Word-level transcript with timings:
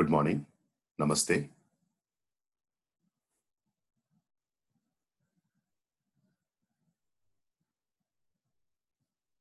Good 0.00 0.08
morning. 0.08 0.46
Namaste. 0.98 1.50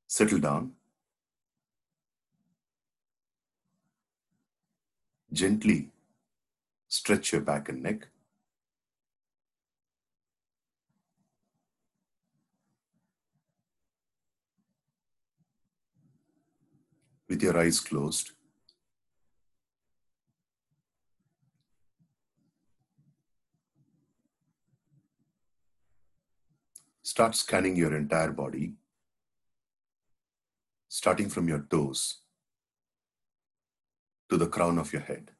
Settle 0.05 0.39
down. 0.39 0.73
Gently 5.31 5.87
stretch 6.89 7.31
your 7.31 7.39
back 7.39 7.69
and 7.69 7.81
neck. 7.81 8.09
With 17.29 17.41
your 17.41 17.57
eyes 17.57 17.79
closed, 17.79 18.31
start 27.09 27.35
scanning 27.35 27.75
your 27.75 27.95
entire 27.97 28.31
body, 28.31 28.73
starting 30.87 31.27
from 31.27 31.47
your 31.47 31.61
toes 31.71 32.01
to 34.29 34.37
the 34.37 34.45
crown 34.45 34.77
of 34.77 34.93
your 34.93 35.01
head. 35.01 35.31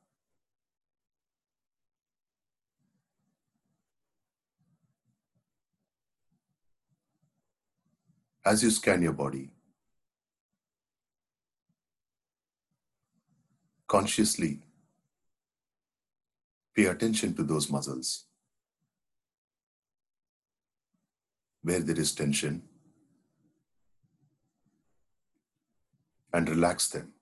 As 8.44 8.64
you 8.64 8.72
scan 8.72 9.04
your 9.04 9.14
body, 9.14 9.52
consciously 13.88 14.58
pay 16.76 16.86
attention 16.86 17.36
to 17.36 17.44
those 17.44 17.70
muscles 17.70 18.29
where 21.62 21.80
there 21.80 22.00
is 22.00 22.14
tension 22.14 22.62
and 26.34 26.50
relax 26.50 26.90
them. 26.90 27.14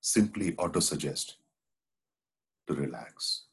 Simply 0.00 0.54
auto 0.56 0.80
suggest 0.80 1.36
to 2.66 2.74
relax. 2.74 3.44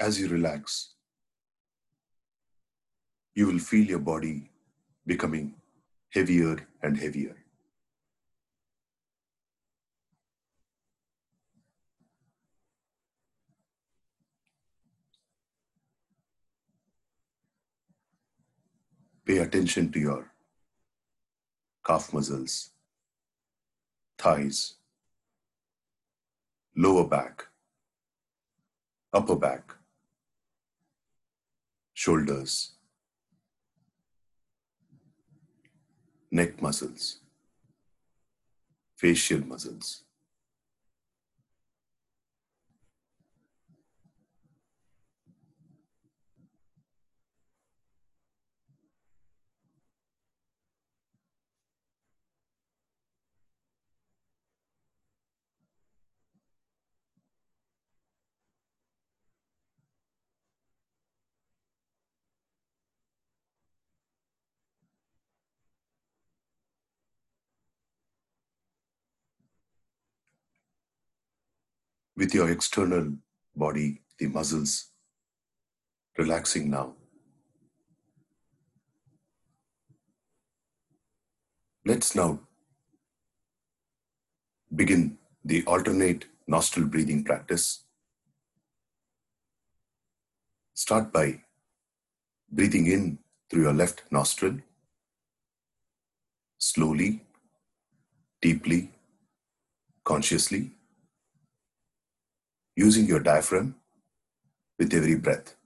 As 0.00 0.20
you 0.20 0.28
relax, 0.28 0.94
you 3.34 3.46
will 3.46 3.58
feel 3.58 3.84
your 3.84 3.98
body 3.98 4.50
becoming 5.04 5.54
heavier 6.10 6.68
and 6.82 6.96
heavier. 6.96 7.34
Pay 19.26 19.38
attention 19.38 19.90
to 19.92 19.98
your 19.98 20.30
calf 21.84 22.12
muscles, 22.12 22.70
thighs, 24.16 24.74
lower 26.76 27.04
back, 27.04 27.46
upper 29.12 29.36
back, 29.36 29.77
shoulders, 31.98 32.74
neck 36.30 36.62
muscles, 36.62 37.16
facial 38.96 39.44
muscles. 39.44 40.04
With 72.18 72.34
your 72.34 72.50
external 72.50 73.12
body, 73.54 74.02
the 74.18 74.26
muscles 74.26 74.88
relaxing 76.18 76.68
now. 76.68 76.94
Let's 81.86 82.16
now 82.16 82.40
begin 84.74 85.16
the 85.44 85.62
alternate 85.64 86.24
nostril 86.48 86.86
breathing 86.86 87.22
practice. 87.22 87.84
Start 90.74 91.12
by 91.12 91.42
breathing 92.50 92.88
in 92.88 93.18
through 93.48 93.62
your 93.62 93.72
left 93.72 94.02
nostril, 94.10 94.58
slowly, 96.58 97.22
deeply, 98.42 98.90
consciously 100.04 100.72
using 102.78 103.06
your 103.06 103.18
diaphragm 103.18 103.74
with 104.78 104.94
every 104.94 105.16
breath. 105.16 105.56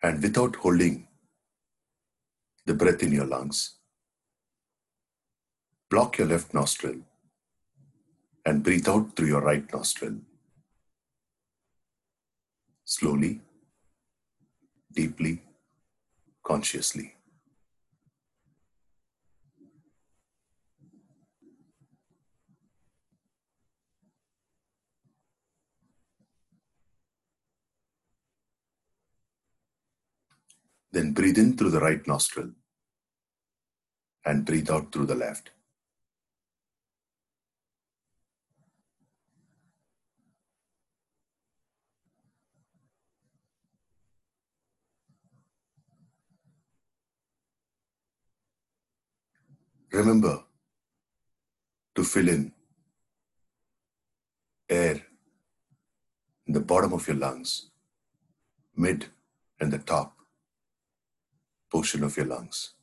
And 0.00 0.22
without 0.22 0.54
holding 0.56 1.08
the 2.66 2.74
breath 2.74 3.02
in 3.02 3.10
your 3.10 3.26
lungs, 3.26 3.74
block 5.90 6.18
your 6.18 6.28
left 6.28 6.54
nostril 6.54 7.00
and 8.46 8.62
breathe 8.62 8.88
out 8.88 9.16
through 9.16 9.26
your 9.26 9.42
right 9.42 9.72
nostril. 9.72 10.14
Slowly, 12.84 13.40
deeply, 14.92 15.42
consciously. 16.44 17.14
Then 30.94 31.10
breathe 31.12 31.38
in 31.38 31.56
through 31.56 31.70
the 31.70 31.80
right 31.80 32.06
nostril 32.06 32.50
and 34.24 34.44
breathe 34.46 34.70
out 34.70 34.92
through 34.92 35.06
the 35.06 35.16
left. 35.16 35.50
Remember 49.90 50.44
to 51.96 52.04
fill 52.04 52.28
in 52.28 52.52
air 54.68 55.02
in 56.46 56.52
the 56.52 56.60
bottom 56.60 56.92
of 56.92 57.08
your 57.08 57.16
lungs, 57.16 57.70
mid 58.76 59.06
and 59.58 59.72
the 59.72 59.78
top 59.78 60.13
portion 61.74 62.04
of 62.04 62.16
your 62.16 62.26
lungs, 62.26 62.74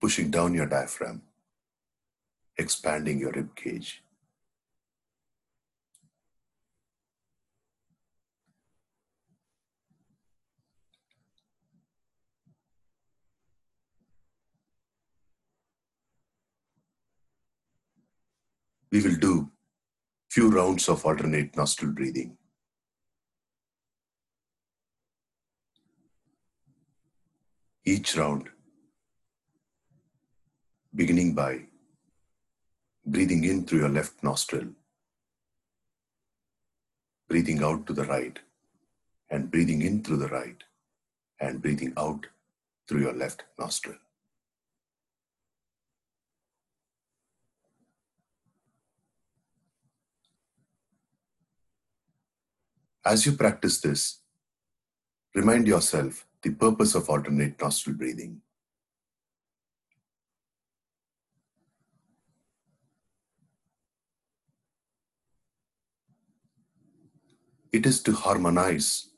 pushing 0.00 0.30
down 0.30 0.54
your 0.54 0.66
diaphragm, 0.66 1.22
expanding 2.56 3.18
your 3.18 3.32
rib 3.32 3.56
cage. 3.56 4.00
We 18.92 19.02
will 19.02 19.16
do 19.16 19.50
few 20.30 20.48
rounds 20.48 20.88
of 20.88 21.04
alternate 21.04 21.56
nostril 21.56 21.90
breathing. 21.90 22.36
Each 27.86 28.16
round 28.16 28.48
beginning 30.94 31.34
by 31.34 31.66
breathing 33.04 33.44
in 33.44 33.66
through 33.66 33.80
your 33.80 33.90
left 33.90 34.22
nostril, 34.22 34.68
breathing 37.28 37.62
out 37.62 37.86
to 37.86 37.92
the 37.92 38.04
right, 38.04 38.38
and 39.28 39.50
breathing 39.50 39.82
in 39.82 40.02
through 40.02 40.16
the 40.16 40.28
right, 40.28 40.56
and 41.40 41.60
breathing 41.60 41.92
out 41.98 42.26
through 42.88 43.02
your 43.02 43.12
left 43.12 43.44
nostril. 43.58 43.96
As 53.04 53.26
you 53.26 53.32
practice 53.32 53.78
this, 53.82 54.20
remind 55.34 55.66
yourself 55.66 56.26
the 56.44 56.50
purpose 56.50 56.94
of 56.94 57.08
alternate 57.08 57.58
nostril 57.60 57.96
breathing. 57.96 58.42
It 67.72 67.86
is 67.86 68.02
to 68.02 68.12
harmonize 68.12 69.08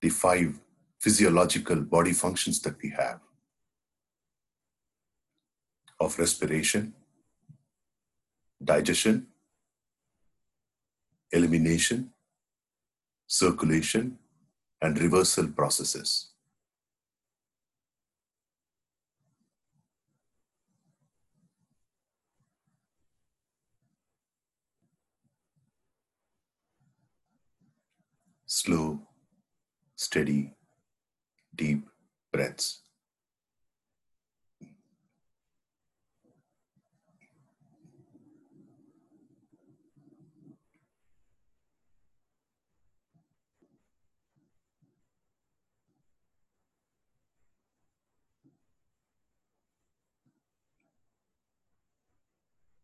the 0.00 0.08
five 0.08 0.58
physiological 0.98 1.82
body 1.82 2.14
functions 2.14 2.60
that 2.62 2.82
we 2.82 2.88
have 2.90 3.20
of 6.00 6.18
respiration, 6.18 6.94
digestion, 8.62 9.26
elimination, 11.30 12.10
circulation, 13.26 14.18
and 14.84 15.00
reversal 15.00 15.48
processes. 15.48 16.28
Slow, 28.46 29.00
steady, 29.96 30.52
deep 31.56 31.88
breaths. 32.30 32.83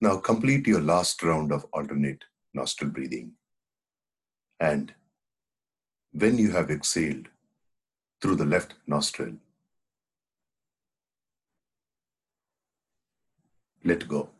Now 0.00 0.16
complete 0.16 0.66
your 0.66 0.80
last 0.80 1.22
round 1.22 1.52
of 1.52 1.66
alternate 1.72 2.24
nostril 2.54 2.90
breathing. 2.90 3.32
And 4.58 4.94
when 6.12 6.38
you 6.38 6.52
have 6.52 6.70
exhaled 6.70 7.28
through 8.20 8.36
the 8.36 8.46
left 8.46 8.74
nostril, 8.86 9.34
let 13.84 14.08
go. 14.08 14.30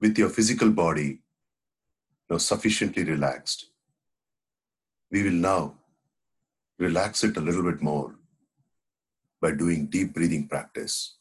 With 0.00 0.16
your 0.18 0.28
physical 0.28 0.70
body 0.70 1.20
sufficiently 2.38 3.04
relaxed, 3.04 3.66
we 5.10 5.22
will 5.24 5.32
now 5.32 5.74
relax 6.78 7.24
it 7.24 7.36
a 7.36 7.40
little 7.40 7.62
bit 7.62 7.82
more 7.82 8.14
by 9.40 9.50
doing 9.50 9.86
deep 9.86 10.14
breathing 10.14 10.46
practice. 10.46 11.16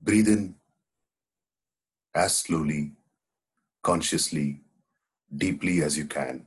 Breathe 0.00 0.28
in 0.28 0.54
as 2.14 2.38
slowly, 2.38 2.92
consciously, 3.82 4.60
deeply 5.36 5.82
as 5.82 5.98
you 5.98 6.06
can. 6.06 6.46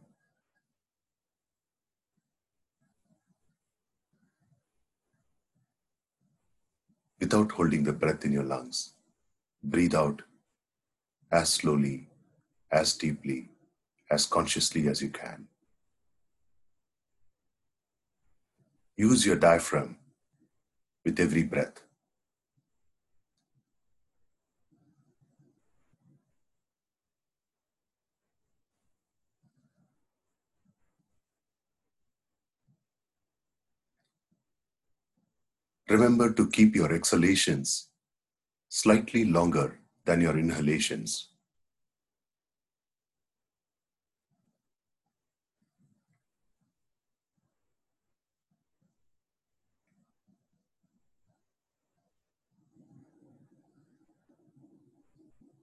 Without 7.19 7.51
holding 7.51 7.83
the 7.83 7.93
breath 7.93 8.25
in 8.25 8.31
your 8.31 8.43
lungs. 8.43 8.93
Breathe 9.63 9.95
out 9.95 10.21
as 11.31 11.49
slowly, 11.49 12.07
as 12.71 12.93
deeply, 12.93 13.49
as 14.09 14.25
consciously 14.25 14.87
as 14.87 15.01
you 15.01 15.09
can. 15.09 15.47
Use 18.95 19.25
your 19.25 19.35
diaphragm 19.35 19.97
with 21.03 21.19
every 21.19 21.43
breath. 21.43 21.83
Remember 35.89 36.33
to 36.33 36.49
keep 36.49 36.75
your 36.75 36.91
exhalations 36.93 37.87
slightly 38.67 39.23
longer 39.23 39.79
than 40.03 40.19
your 40.19 40.37
inhalations. 40.37 41.29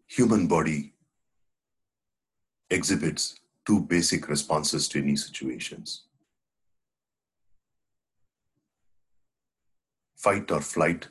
Human 0.06 0.46
body 0.46 0.94
exhibits 2.70 3.40
two 3.66 3.80
basic 3.80 4.28
responses 4.28 4.88
to 4.88 5.00
any 5.02 5.16
situations. 5.16 6.04
Fight 10.24 10.50
or 10.50 10.60
flight, 10.60 11.08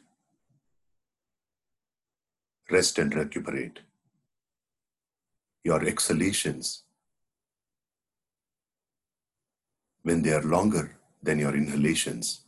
rest 2.71 2.97
and 2.97 3.13
recuperate. 3.13 3.81
Your 5.63 5.81
exhalations, 5.85 6.83
when 10.01 10.23
they 10.23 10.33
are 10.33 10.41
longer 10.41 10.97
than 11.21 11.37
your 11.39 11.55
inhalations, 11.55 12.41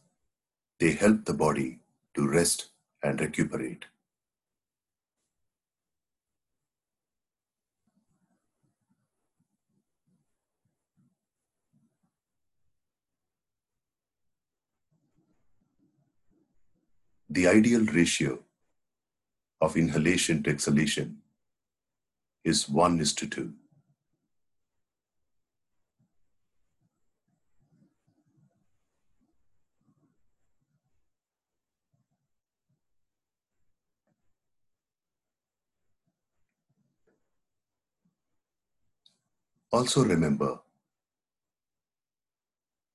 they 0.80 0.94
help 0.94 1.26
the 1.26 1.34
body 1.34 1.80
to 2.16 2.28
rest 2.28 2.70
and 3.04 3.22
recuperate. 3.22 3.86
The 17.36 17.48
ideal 17.48 17.86
ratio 17.88 18.40
of 19.60 19.76
inhalation 19.76 20.42
to 20.42 20.50
exhalation 20.50 21.18
is 22.46 22.70
1 22.70 23.02
is 23.02 23.14
to 23.14 23.28
2. 23.28 23.54
Also 39.74 40.06
remember 40.06 40.58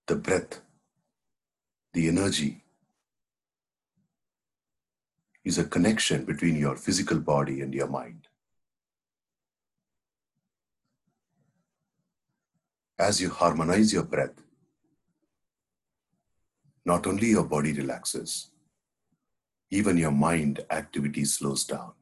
the 0.07 0.17
breath, 0.17 0.63
the 1.93 2.09
energy 2.09 2.63
is 5.45 5.59
a 5.59 5.65
connection 5.65 6.25
between 6.25 6.57
your 6.57 6.77
physical 6.77 7.19
body 7.19 7.61
and 7.61 7.73
your 7.73 7.89
mind. 7.89 8.29
As 12.99 13.21
you 13.21 13.31
harmonize 13.31 13.93
your 13.93 14.05
breath, 14.05 14.35
not 16.85 17.07
only 17.07 17.29
your 17.29 17.45
body 17.45 17.73
relaxes, 17.73 18.51
even 19.71 19.97
your 19.97 20.11
mind 20.11 20.65
activity 20.71 21.25
slows 21.25 21.65
down. 21.65 21.93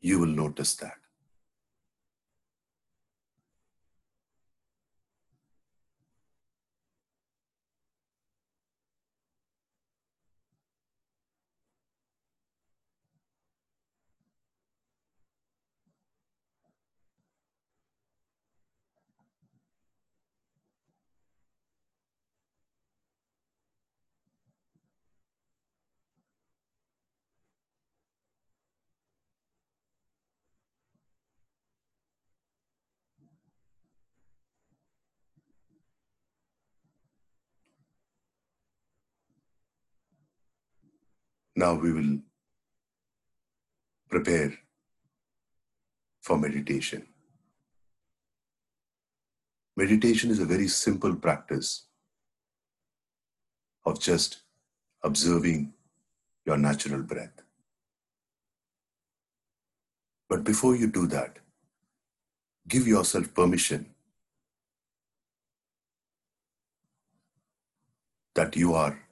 You 0.00 0.20
will 0.20 0.26
notice 0.26 0.76
that. 0.76 0.98
Now 41.58 41.74
we 41.74 41.92
will 41.92 42.18
prepare 44.08 44.52
for 46.22 46.38
meditation. 46.38 47.04
Meditation 49.76 50.30
is 50.30 50.38
a 50.38 50.44
very 50.44 50.68
simple 50.68 51.16
practice 51.16 51.86
of 53.84 53.98
just 54.00 54.42
observing 55.02 55.72
your 56.46 56.58
natural 56.58 57.02
breath. 57.02 57.42
But 60.28 60.44
before 60.44 60.76
you 60.76 60.86
do 60.86 61.08
that, 61.08 61.40
give 62.68 62.86
yourself 62.86 63.34
permission 63.34 63.84
that 68.36 68.54
you 68.54 68.74
are 68.74 69.07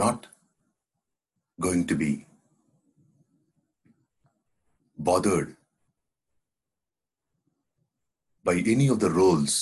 not 0.00 0.26
going 1.60 1.86
to 1.90 1.94
be 2.02 2.10
bothered 4.96 5.56
by 8.44 8.54
any 8.74 8.88
of 8.88 9.00
the 9.00 9.10
roles 9.10 9.54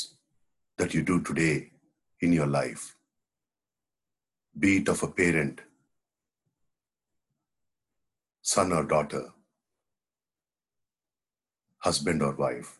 that 0.78 0.95
you 0.95 1.02
do 1.02 1.21
today 1.23 1.71
in 2.21 2.33
your 2.33 2.47
life, 2.47 2.85
be 4.59 4.76
it 4.78 4.88
of 4.88 5.02
a 5.02 5.09
parent, 5.21 5.61
son 8.43 8.73
or 8.73 8.85
daughter, 8.85 9.25
husband 11.78 12.23
or 12.23 12.35
wife, 12.43 12.78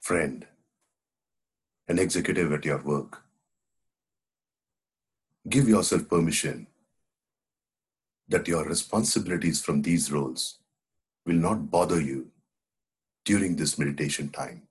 friend, 0.00 0.46
an 1.88 1.98
executive 1.98 2.52
at 2.52 2.64
your 2.64 2.82
work 2.82 3.22
give 5.48 5.68
yourself 5.68 6.08
permission 6.08 6.66
that 8.28 8.46
your 8.46 8.64
responsibilities 8.64 9.62
from 9.62 9.82
these 9.82 10.12
roles 10.12 10.58
will 11.24 11.36
not 11.36 11.70
bother 11.70 12.00
you 12.00 12.28
during 13.24 13.56
this 13.56 13.78
meditation 13.78 14.28
time. 14.28 14.62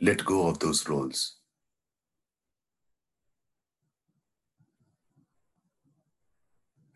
Let 0.00 0.24
go 0.24 0.46
of 0.46 0.58
those 0.60 0.88
roles. 0.88 1.36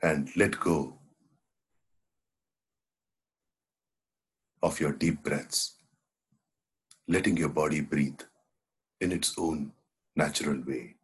And 0.02 0.30
let 0.36 0.58
go 0.60 0.99
of 4.70 4.78
your 4.78 4.92
deep 4.92 5.22
breaths, 5.24 5.74
letting 7.08 7.36
your 7.36 7.48
body 7.48 7.80
breathe 7.80 8.20
in 9.00 9.10
its 9.10 9.34
own 9.36 9.72
natural 10.14 10.62
way. 10.64 10.94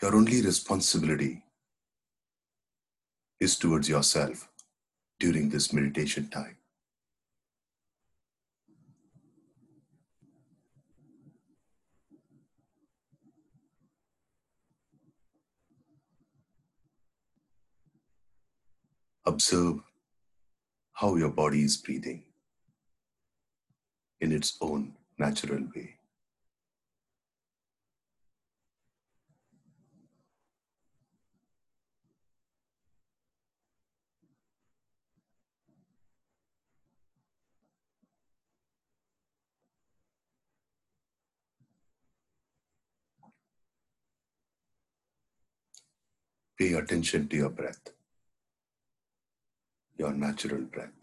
Your 0.00 0.14
only 0.14 0.42
responsibility 0.42 1.42
is 3.40 3.56
towards 3.58 3.88
yourself 3.88 4.48
during 5.18 5.48
this 5.48 5.72
meditation 5.72 6.28
time. 6.28 6.61
Observe 19.24 19.80
how 20.94 21.14
your 21.14 21.28
body 21.28 21.62
is 21.62 21.76
breathing 21.76 22.24
in 24.20 24.32
its 24.32 24.56
own 24.60 24.94
natural 25.18 25.64
way. 25.74 25.96
Pay 46.58 46.74
attention 46.74 47.28
to 47.28 47.36
your 47.36 47.50
breath 47.50 47.92
your 50.02 50.12
natural 50.12 50.62
breath. 50.62 51.02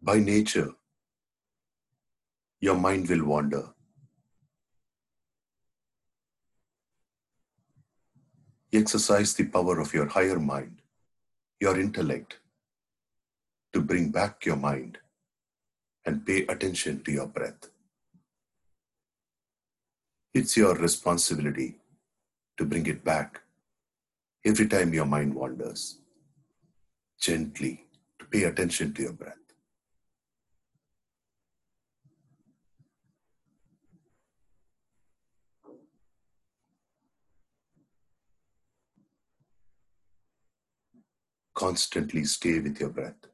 By 0.00 0.18
nature, 0.20 0.70
your 2.60 2.76
mind 2.76 3.08
will 3.08 3.24
wander. 3.24 3.64
Exercise 8.72 9.34
the 9.34 9.46
power 9.46 9.80
of 9.80 9.92
your 9.92 10.06
higher 10.06 10.38
mind, 10.38 10.80
your 11.58 11.78
intellect, 11.80 12.38
to 13.72 13.80
bring 13.80 14.10
back 14.10 14.44
your 14.44 14.56
mind 14.56 14.98
and 16.04 16.26
pay 16.26 16.46
attention 16.46 17.02
to 17.04 17.12
your 17.12 17.26
breath. 17.26 17.68
It's 20.32 20.56
your 20.56 20.74
responsibility 20.74 21.78
to 22.56 22.64
bring 22.64 22.86
it 22.86 23.04
back 23.04 23.40
every 24.44 24.68
time 24.68 24.94
your 24.94 25.06
mind 25.06 25.34
wanders. 25.34 25.98
Gently 27.20 27.86
to 28.18 28.24
pay 28.26 28.44
attention 28.44 28.94
to 28.94 29.02
your 29.02 29.12
breath. 29.12 29.34
Constantly 41.54 42.24
stay 42.24 42.58
with 42.58 42.80
your 42.80 42.88
breath. 42.88 43.29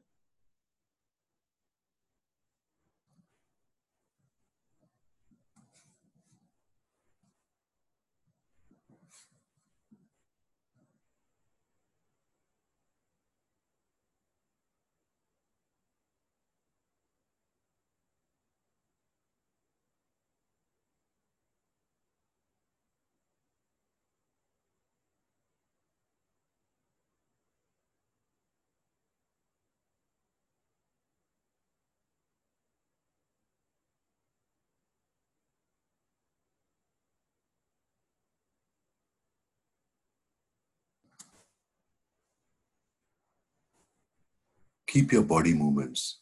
Keep 44.97 45.11
your 45.11 45.21
body 45.21 45.53
movements 45.53 46.21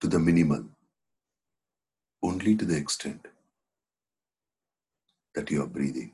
to 0.00 0.08
the 0.08 0.18
minimal, 0.18 0.64
only 2.20 2.56
to 2.56 2.64
the 2.64 2.76
extent 2.76 3.28
that 5.36 5.52
you 5.52 5.62
are 5.62 5.68
breathing. 5.68 6.10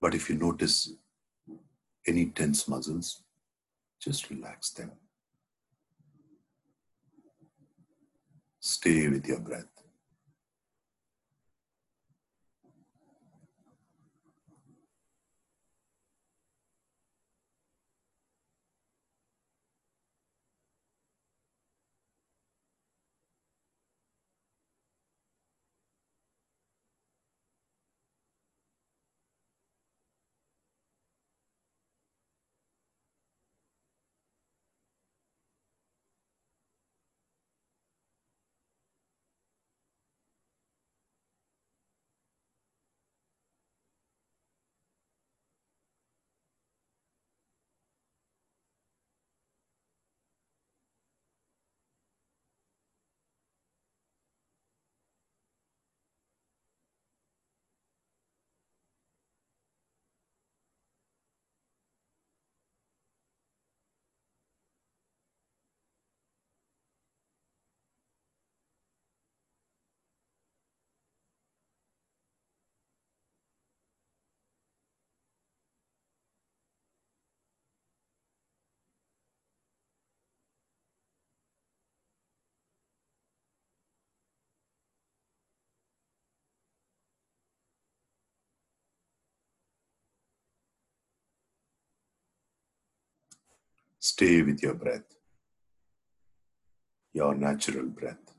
But 0.00 0.14
if 0.14 0.30
you 0.30 0.36
notice 0.36 0.92
any 2.06 2.26
tense 2.26 2.68
muscles, 2.68 3.24
just 4.00 4.30
relax 4.30 4.70
them. 4.70 4.92
Stay 8.60 9.08
with 9.08 9.26
your 9.26 9.40
breath. 9.40 9.71
Stay 94.04 94.42
with 94.42 94.60
your 94.60 94.74
breath, 94.74 95.04
your 97.12 97.36
natural 97.36 97.86
breath. 97.86 98.34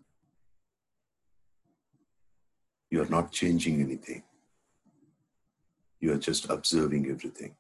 You 2.91 3.01
are 3.01 3.09
not 3.09 3.31
changing 3.31 3.79
anything. 3.79 4.23
You 6.01 6.11
are 6.11 6.17
just 6.17 6.49
observing 6.49 7.09
everything. 7.09 7.55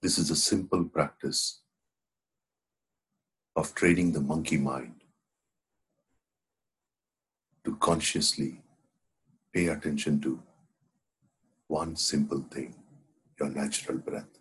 This 0.00 0.18
is 0.18 0.32
a 0.32 0.36
simple 0.36 0.84
practice 0.86 1.60
of 3.54 3.72
training 3.76 4.10
the 4.10 4.20
monkey 4.20 4.56
mind 4.56 5.01
to 7.64 7.76
consciously 7.76 8.60
pay 9.52 9.68
attention 9.68 10.20
to 10.20 10.42
one 11.68 11.94
simple 11.96 12.44
thing 12.50 12.74
your 13.38 13.50
natural 13.50 13.98
breath. 13.98 14.38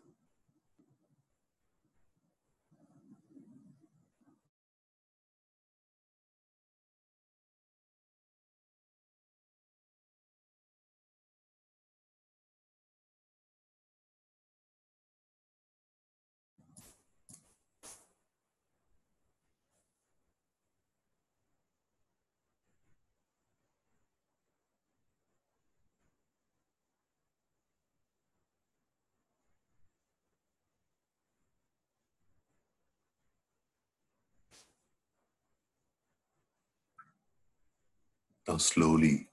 Now, 38.48 38.58
slowly 38.58 39.28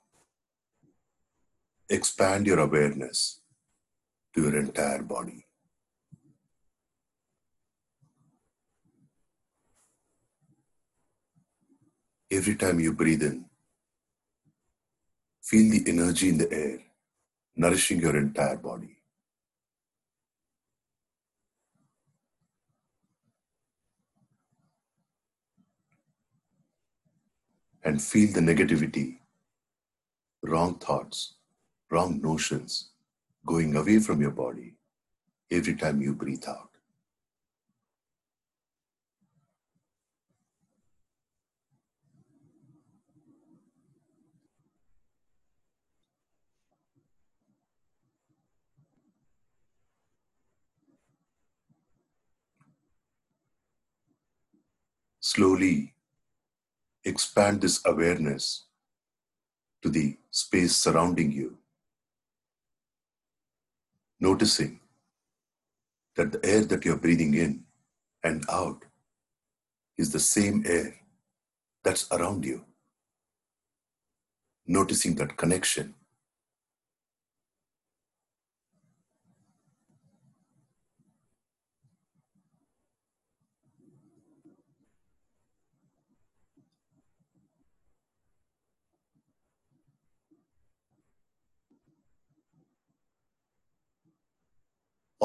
expand 1.89 2.47
your 2.47 2.59
awareness 2.59 3.41
to 4.35 4.43
your 4.43 4.57
entire 4.57 5.03
body. 5.03 5.45
Every 12.31 12.57
time 12.57 12.79
you 12.79 12.93
breathe 12.93 13.23
in, 13.23 13.47
feel 15.43 15.71
the 15.71 15.91
energy 15.91 16.29
in 16.29 16.39
the 16.39 16.53
air 16.53 16.79
nourishing 17.57 18.01
your 18.01 18.17
entire 18.17 18.57
body. 18.59 18.98
And 27.89 28.03
feel 28.03 28.31
the 28.35 28.41
negativity, 28.41 29.17
wrong 30.43 30.75
thoughts, 30.79 31.37
wrong 31.91 32.21
notions 32.21 32.91
going 33.47 33.75
away 33.77 33.99
from 33.99 34.21
your 34.21 34.31
body 34.31 34.75
every 35.51 35.75
time 35.75 36.03
you 36.03 36.13
breathe 36.13 36.45
out. 36.47 36.69
Slowly 55.21 55.95
expand 57.05 57.61
this 57.61 57.81
awareness 57.85 58.67
to 59.83 59.89
the 59.89 60.17
space 60.31 60.77
surrounding 60.77 61.33
you, 61.33 61.59
noticing 64.21 64.81
that 66.17 66.33
the 66.33 66.45
air 66.45 66.65
that 66.65 66.85
you're 66.85 66.97
breathing 66.97 67.35
in 67.35 67.65
and 68.25 68.45
out 68.51 68.85
is 69.97 70.13
the 70.13 70.19
same 70.19 70.65
air 70.67 70.95
that's 71.85 72.11
around 72.11 72.45
you. 72.45 72.65
Noticing 74.67 75.15
that 75.17 75.37
connection. 75.37 75.95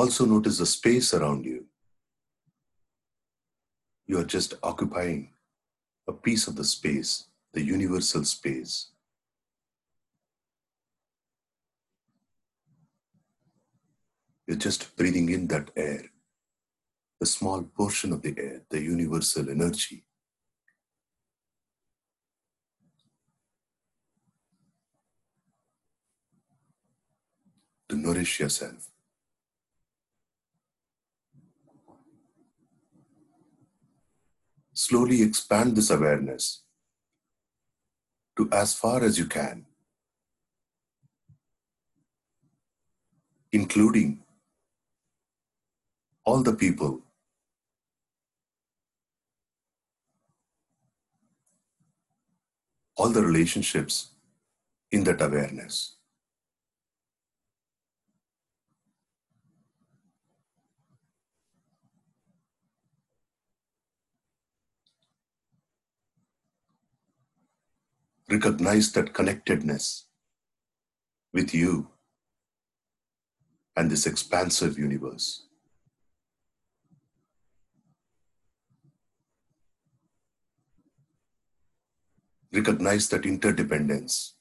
Also, 0.03 0.25
notice 0.25 0.57
the 0.57 0.65
space 0.65 1.13
around 1.13 1.45
you. 1.45 1.63
You 4.05 4.19
are 4.19 4.25
just 4.25 4.55
occupying 4.61 5.31
a 6.09 6.11
piece 6.11 6.45
of 6.45 6.57
the 6.57 6.65
space, 6.65 7.27
the 7.53 7.63
universal 7.63 8.25
space. 8.25 8.89
You're 14.45 14.57
just 14.57 14.93
breathing 14.97 15.29
in 15.29 15.47
that 15.47 15.71
air, 15.77 16.11
the 17.21 17.25
small 17.25 17.63
portion 17.63 18.11
of 18.11 18.23
the 18.23 18.35
air, 18.37 18.63
the 18.69 18.81
universal 18.81 19.49
energy. 19.49 20.03
To 27.87 27.95
nourish 27.95 28.41
yourself. 28.41 28.92
Slowly 34.83 35.21
expand 35.21 35.77
this 35.77 35.89
awareness 35.89 36.63
to 38.37 38.49
as 38.51 38.73
far 38.73 39.01
as 39.01 39.17
you 39.17 39.25
can, 39.27 39.65
including 43.53 44.23
all 46.25 46.43
the 46.43 46.53
people 46.53 47.01
all 52.97 53.09
the 53.09 53.23
relationships 53.23 54.09
in 54.91 55.03
that 55.05 55.21
awareness. 55.21 55.95
Recognize 68.29 68.91
that 68.93 69.13
connectedness 69.13 70.05
with 71.33 71.53
you 71.53 71.89
and 73.75 73.89
this 73.89 74.05
expansive 74.05 74.77
universe. 74.77 75.47
Recognize 82.51 83.09
that 83.09 83.25
interdependence. 83.25 84.32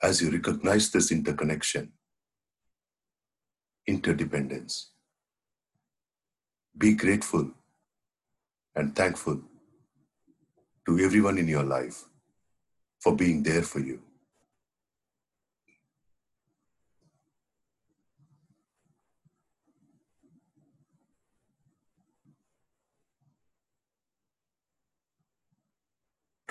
As 0.00 0.22
you 0.22 0.30
recognize 0.30 0.90
this 0.90 1.10
interconnection, 1.10 1.92
interdependence, 3.86 4.90
be 6.76 6.94
grateful 6.94 7.50
and 8.76 8.94
thankful 8.94 9.40
to 10.86 10.98
everyone 11.00 11.36
in 11.36 11.48
your 11.48 11.64
life 11.64 12.04
for 13.00 13.16
being 13.16 13.42
there 13.42 13.62
for 13.62 13.80
you. 13.80 14.00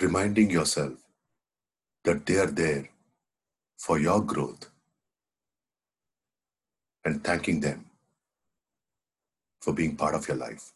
Reminding 0.00 0.50
yourself 0.50 0.92
that 2.04 2.26
they 2.26 2.36
are 2.36 2.46
there 2.46 2.90
for 3.78 3.98
your 3.98 4.20
growth 4.20 4.70
and 7.04 7.24
thanking 7.24 7.60
them 7.60 7.86
for 9.62 9.72
being 9.72 9.96
part 9.96 10.14
of 10.14 10.28
your 10.28 10.36
life. 10.36 10.72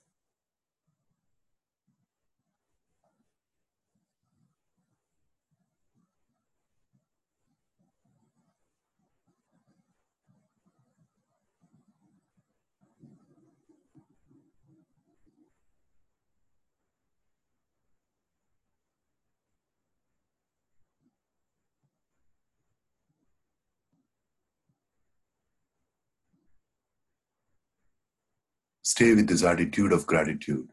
Stay 28.83 29.15
with 29.15 29.29
this 29.29 29.45
attitude 29.45 29.93
of 29.93 30.07
gratitude 30.07 30.69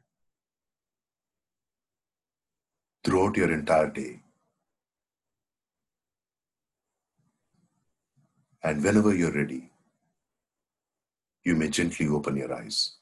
throughout 3.03 3.37
your 3.37 3.51
entire 3.53 3.89
day. 3.89 4.19
And 8.63 8.83
whenever 8.83 9.13
you're 9.15 9.31
ready, 9.31 9.71
you 11.43 11.55
may 11.55 11.69
gently 11.69 12.07
open 12.07 12.35
your 12.35 12.53
eyes. 12.53 12.98